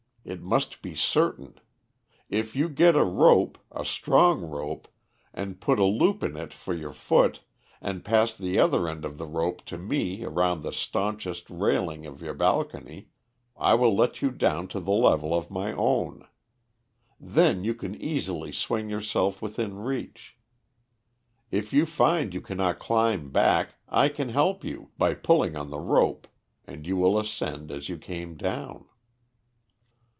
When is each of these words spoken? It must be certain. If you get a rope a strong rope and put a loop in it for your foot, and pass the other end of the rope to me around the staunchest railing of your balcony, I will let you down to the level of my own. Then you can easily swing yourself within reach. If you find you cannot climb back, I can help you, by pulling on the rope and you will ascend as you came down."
It 0.23 0.39
must 0.39 0.83
be 0.83 0.93
certain. 0.93 1.55
If 2.29 2.55
you 2.55 2.69
get 2.69 2.95
a 2.95 3.03
rope 3.03 3.57
a 3.71 3.83
strong 3.83 4.41
rope 4.43 4.87
and 5.33 5.59
put 5.59 5.79
a 5.79 5.83
loop 5.83 6.21
in 6.21 6.37
it 6.37 6.53
for 6.53 6.75
your 6.75 6.93
foot, 6.93 7.41
and 7.81 8.05
pass 8.05 8.37
the 8.37 8.59
other 8.59 8.87
end 8.87 9.03
of 9.03 9.17
the 9.17 9.25
rope 9.25 9.65
to 9.65 9.79
me 9.79 10.23
around 10.23 10.61
the 10.61 10.71
staunchest 10.73 11.49
railing 11.49 12.05
of 12.05 12.21
your 12.21 12.35
balcony, 12.35 13.09
I 13.57 13.73
will 13.73 13.95
let 13.95 14.21
you 14.21 14.29
down 14.29 14.67
to 14.69 14.79
the 14.79 14.91
level 14.91 15.33
of 15.33 15.49
my 15.49 15.73
own. 15.73 16.27
Then 17.19 17.63
you 17.63 17.73
can 17.73 17.95
easily 17.99 18.51
swing 18.51 18.89
yourself 18.91 19.41
within 19.41 19.79
reach. 19.79 20.37
If 21.49 21.73
you 21.73 21.87
find 21.87 22.31
you 22.31 22.41
cannot 22.41 22.77
climb 22.77 23.31
back, 23.31 23.73
I 23.89 24.07
can 24.07 24.29
help 24.29 24.63
you, 24.63 24.91
by 24.99 25.15
pulling 25.15 25.55
on 25.55 25.71
the 25.71 25.79
rope 25.79 26.27
and 26.65 26.85
you 26.85 26.95
will 26.95 27.17
ascend 27.17 27.71
as 27.71 27.89
you 27.89 27.97
came 27.97 28.37
down." 28.37 28.85